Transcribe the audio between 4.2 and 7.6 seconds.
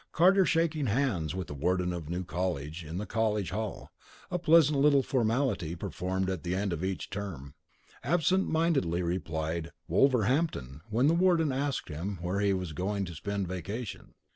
(a pleasant little formality performed at the end of each term)